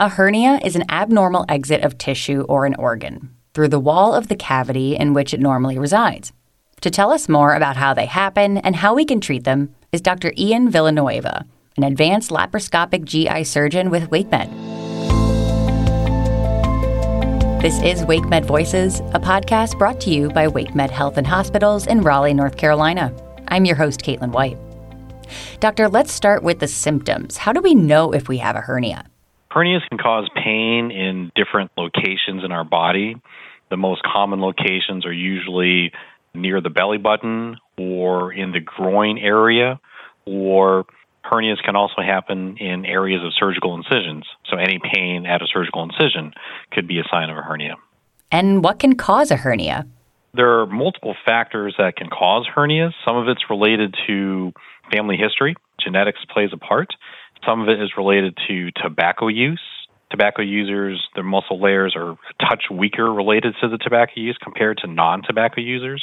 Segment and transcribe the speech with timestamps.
[0.00, 4.26] A hernia is an abnormal exit of tissue or an organ through the wall of
[4.26, 6.32] the cavity in which it normally resides.
[6.80, 10.00] To tell us more about how they happen and how we can treat them is
[10.00, 10.32] Dr.
[10.36, 11.46] Ian Villanueva,
[11.76, 14.50] an advanced laparoscopic GI surgeon with WakeMed.
[17.62, 22.00] This is WakeMed Voices, a podcast brought to you by WakeMed Health and Hospitals in
[22.00, 23.14] Raleigh, North Carolina.
[23.46, 24.58] I'm your host, Caitlin White.
[25.60, 27.36] Doctor, let's start with the symptoms.
[27.36, 29.08] How do we know if we have a hernia?
[29.54, 33.16] Hernias can cause pain in different locations in our body.
[33.70, 35.92] The most common locations are usually
[36.34, 39.80] near the belly button or in the groin area,
[40.26, 40.86] or
[41.24, 44.24] hernias can also happen in areas of surgical incisions.
[44.50, 46.32] So, any pain at a surgical incision
[46.72, 47.76] could be a sign of a hernia.
[48.32, 49.86] And what can cause a hernia?
[50.34, 52.92] There are multiple factors that can cause hernias.
[53.04, 54.52] Some of it's related to
[54.92, 56.88] family history, genetics plays a part.
[57.46, 59.60] Some of it is related to tobacco use.
[60.10, 62.16] Tobacco users, their muscle layers are a
[62.48, 66.02] touch weaker related to the tobacco use compared to non tobacco users.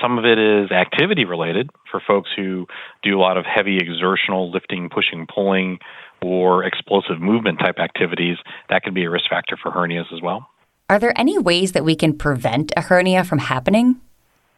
[0.00, 2.66] Some of it is activity related for folks who
[3.02, 5.78] do a lot of heavy exertional lifting, pushing, pulling,
[6.22, 8.36] or explosive movement type activities.
[8.68, 10.48] That could be a risk factor for hernias as well.
[10.88, 14.00] Are there any ways that we can prevent a hernia from happening?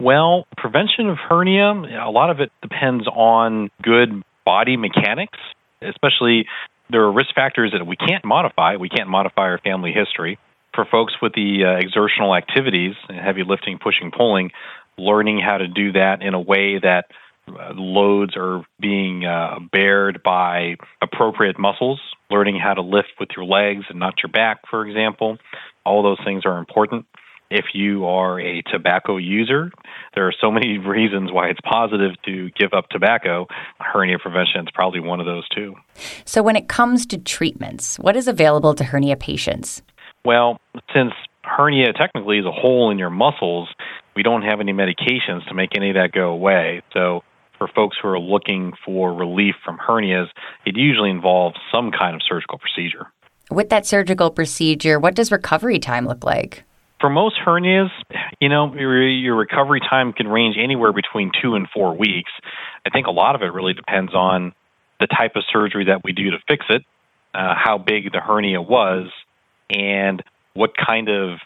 [0.00, 1.72] Well, prevention of hernia,
[2.04, 5.38] a lot of it depends on good body mechanics
[5.82, 6.46] especially
[6.90, 8.76] there are risk factors that we can't modify.
[8.76, 10.38] We can't modify our family history.
[10.74, 14.50] For folks with the uh, exertional activities, heavy lifting, pushing, pulling,
[14.96, 17.06] learning how to do that in a way that
[17.48, 23.44] uh, loads are being uh, bared by appropriate muscles, learning how to lift with your
[23.44, 25.38] legs and not your back, for example.
[25.84, 27.06] All those things are important
[27.50, 29.70] if you are a tobacco user,
[30.14, 33.46] there are so many reasons why it's positive to give up tobacco.
[33.80, 35.74] Hernia prevention is probably one of those too.
[36.24, 39.82] So, when it comes to treatments, what is available to hernia patients?
[40.24, 40.60] Well,
[40.94, 43.68] since hernia technically is a hole in your muscles,
[44.14, 46.82] we don't have any medications to make any of that go away.
[46.92, 47.22] So,
[47.56, 50.28] for folks who are looking for relief from hernias,
[50.64, 53.06] it usually involves some kind of surgical procedure.
[53.50, 56.64] With that surgical procedure, what does recovery time look like?
[57.00, 57.90] For most hernias,
[58.40, 62.32] you know, your, your recovery time can range anywhere between two and four weeks.
[62.84, 64.52] I think a lot of it really depends on
[64.98, 66.82] the type of surgery that we do to fix it,
[67.34, 69.10] uh, how big the hernia was,
[69.70, 70.22] and
[70.54, 71.38] what kind of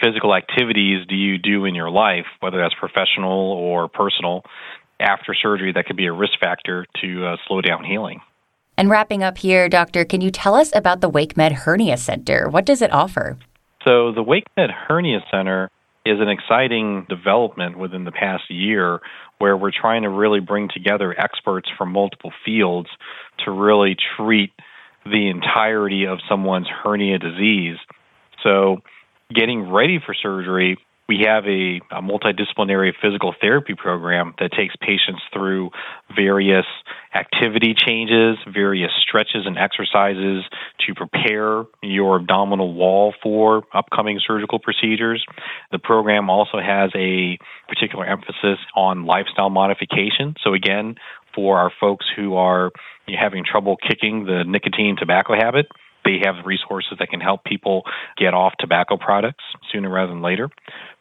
[0.00, 4.42] physical activities do you do in your life, whether that's professional or personal,
[5.00, 8.20] after surgery that could be a risk factor to uh, slow down healing.
[8.76, 12.48] And wrapping up here, doctor, can you tell us about the WakeMed Hernia Center?
[12.48, 13.38] What does it offer?
[13.84, 15.70] So the WakeMed Hernia Center
[16.04, 19.00] is an exciting development within the past year
[19.38, 22.88] where we're trying to really bring together experts from multiple fields
[23.44, 24.52] to really treat
[25.04, 27.76] the entirety of someone's hernia disease.
[28.42, 28.78] So
[29.34, 30.76] getting ready for surgery
[31.10, 35.70] we have a, a, multidisciplinary physical therapy program that takes patients through
[36.14, 36.66] various
[37.14, 40.44] activity changes, various stretches and exercises
[40.86, 45.24] to prepare your abdominal wall for upcoming surgical procedures.
[45.72, 47.38] The program also has a
[47.68, 50.34] particular emphasis on lifestyle modification.
[50.42, 50.96] So, again,
[51.34, 52.70] for our folks who are
[53.08, 55.66] having trouble kicking the nicotine tobacco habit,
[56.04, 57.82] they have resources that can help people
[58.16, 60.48] get off tobacco products sooner rather than later.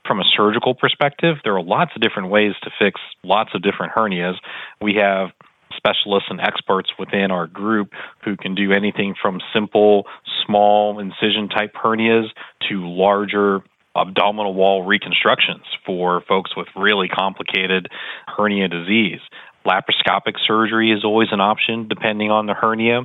[0.06, 3.94] From a surgical perspective, there are lots of different ways to fix lots of different
[3.94, 4.36] hernias.
[4.82, 5.30] We have
[5.76, 7.92] specialists and experts within our group
[8.24, 10.06] who can do anything from simple,
[10.46, 12.28] small incision type hernias
[12.70, 13.62] to larger
[13.96, 17.88] abdominal wall reconstructions for folks with really complicated
[18.28, 19.20] hernia disease.
[19.66, 23.02] Laparoscopic surgery is always an option depending on the hernia.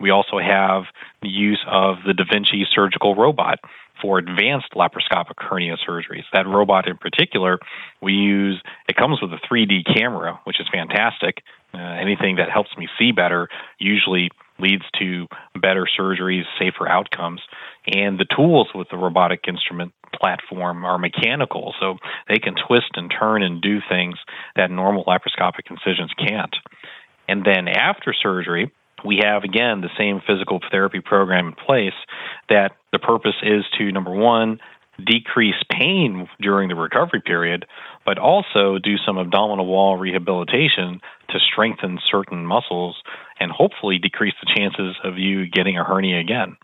[0.00, 0.84] We also have
[1.20, 3.60] the use of the Da Vinci surgical robot
[4.02, 6.24] for advanced laparoscopic hernia surgeries.
[6.32, 7.58] That robot in particular,
[8.02, 11.42] we use, it comes with a 3D camera, which is fantastic.
[11.72, 13.48] Uh, anything that helps me see better
[13.78, 15.26] usually leads to
[15.60, 17.40] better surgeries, safer outcomes.
[17.86, 21.96] And the tools with the robotic instrument platform are mechanical, so
[22.28, 24.16] they can twist and turn and do things
[24.56, 26.54] that normal laparoscopic incisions can't.
[27.28, 28.70] And then after surgery,
[29.04, 31.94] we have again the same physical therapy program in place
[32.48, 34.58] that the purpose is to number one
[35.04, 37.64] decrease pain during the recovery period
[38.04, 41.00] but also do some abdominal wall rehabilitation
[41.30, 43.00] to strengthen certain muscles
[43.40, 46.56] and hopefully decrease the chances of you getting a hernia again.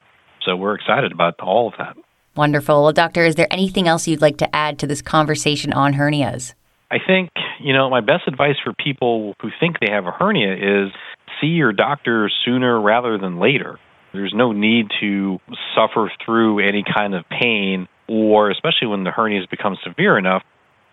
[0.42, 1.96] So we're excited about all of that.
[2.36, 2.82] Wonderful.
[2.82, 6.54] Well doctor is there anything else you'd like to add to this conversation on hernias
[6.90, 7.30] I think,
[7.60, 10.92] you know, my best advice for people who think they have a hernia is
[11.40, 13.78] see your doctor sooner rather than later.
[14.12, 15.38] There's no need to
[15.74, 20.42] suffer through any kind of pain, or especially when the hernia has become severe enough.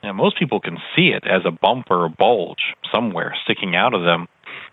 [0.03, 3.93] Know, most people can see it as a bump or a bulge somewhere sticking out
[3.93, 4.27] of them.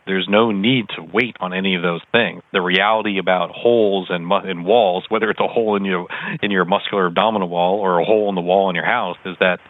[0.05, 2.43] There's no need to wait on any of those things.
[2.53, 6.07] The reality about holes and mu- in walls, whether it's a hole in your
[6.43, 9.37] in your muscular abdominal wall or a hole in the wall in your house, is
[9.41, 9.61] that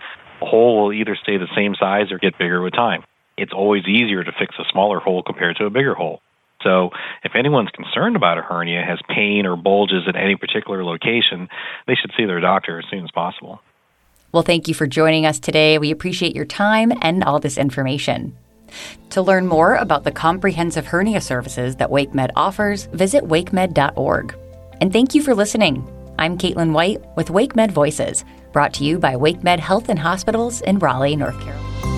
[0.42, 3.04] a hole will either stay the same size or get bigger with time.
[3.36, 6.20] It's always easier to fix a smaller hole compared to a bigger hole.
[6.62, 6.90] So,
[7.24, 11.48] if anyone's concerned about a hernia, has pain or bulges at any particular location,
[11.86, 13.60] they should see their doctor as soon as possible.
[14.30, 15.78] Well, thank you for joining us today.
[15.78, 18.36] We appreciate your time and all this information.
[19.10, 24.36] To learn more about the comprehensive hernia services that WakeMed offers, visit wakemed.org.
[24.80, 25.86] And thank you for listening.
[26.18, 30.78] I'm Caitlin White with WakeMed Voices, brought to you by WakeMed Health and Hospitals in
[30.78, 31.91] Raleigh, North Carolina.